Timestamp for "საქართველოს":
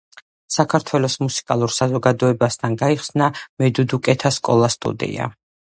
0.53-1.17